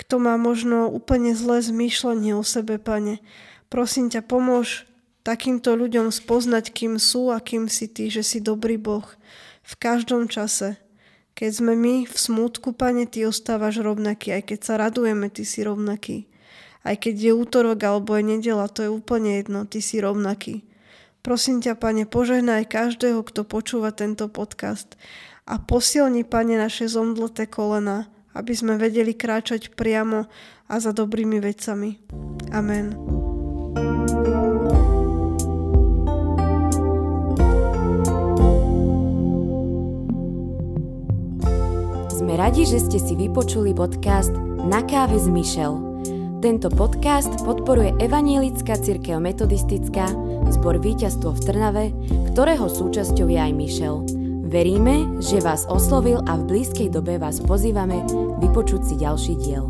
kto 0.00 0.16
má 0.16 0.40
možno 0.40 0.88
úplne 0.88 1.36
zlé 1.36 1.60
zmýšľanie 1.60 2.32
o 2.32 2.40
sebe, 2.40 2.80
Pane. 2.80 3.20
Prosím 3.68 4.08
ťa, 4.08 4.24
pomôž 4.24 4.88
takýmto 5.20 5.76
ľuďom 5.76 6.08
spoznať, 6.08 6.72
kým 6.72 6.96
sú 6.96 7.28
a 7.28 7.38
kým 7.38 7.68
si 7.68 7.86
Ty, 7.86 8.08
že 8.08 8.24
si 8.24 8.40
dobrý 8.40 8.80
Boh 8.80 9.04
v 9.60 9.74
každom 9.76 10.26
čase. 10.26 10.80
Keď 11.40 11.52
sme 11.56 11.72
my 11.72 12.04
v 12.04 12.16
smútku, 12.20 12.76
Pane, 12.76 13.08
Ty 13.08 13.32
ostávaš 13.32 13.80
rovnaký, 13.80 14.36
aj 14.36 14.52
keď 14.52 14.58
sa 14.60 14.74
radujeme, 14.76 15.32
Ty 15.32 15.40
si 15.48 15.64
rovnaký. 15.64 16.28
Aj 16.84 16.92
keď 17.00 17.16
je 17.16 17.32
útorok 17.32 17.80
alebo 17.80 18.12
je 18.12 18.28
nedela, 18.28 18.68
to 18.68 18.84
je 18.84 18.92
úplne 18.92 19.40
jedno, 19.40 19.64
Ty 19.64 19.80
si 19.80 20.04
rovnaký. 20.04 20.60
Prosím 21.24 21.64
ťa, 21.64 21.80
Pane, 21.80 22.04
požehnaj 22.04 22.68
každého, 22.68 23.24
kto 23.24 23.48
počúva 23.48 23.88
tento 23.88 24.28
podcast 24.28 25.00
a 25.48 25.56
posilni, 25.56 26.28
Pane, 26.28 26.60
naše 26.60 26.92
zomdleté 26.92 27.48
kolena, 27.48 28.12
aby 28.36 28.52
sme 28.52 28.76
vedeli 28.76 29.16
kráčať 29.16 29.72
priamo 29.72 30.28
a 30.68 30.74
za 30.76 30.92
dobrými 30.92 31.40
vecami. 31.40 31.96
Amen. 32.52 32.92
Sme 42.30 42.46
radi, 42.46 42.62
že 42.62 42.78
ste 42.78 43.02
si 43.02 43.18
vypočuli 43.18 43.74
podcast 43.74 44.30
Na 44.62 44.86
káve 44.86 45.18
s 45.18 45.26
Michelle. 45.26 45.82
Tento 46.38 46.70
podcast 46.70 47.26
podporuje 47.42 47.98
Evanielická 47.98 48.78
církev 48.78 49.18
metodistická, 49.18 50.06
zbor 50.54 50.78
Víťazstvo 50.78 51.34
v 51.34 51.40
Trnave, 51.42 51.84
ktorého 52.30 52.70
súčasťou 52.70 53.26
je 53.26 53.34
aj 53.34 53.50
Michelle. 53.50 54.06
Veríme, 54.46 55.18
že 55.18 55.42
vás 55.42 55.66
oslovil 55.66 56.22
a 56.30 56.38
v 56.38 56.54
blízkej 56.54 56.94
dobe 56.94 57.18
vás 57.18 57.42
pozývame 57.42 57.98
vypočuť 58.38 58.80
si 58.86 58.94
ďalší 59.02 59.34
diel. 59.34 59.69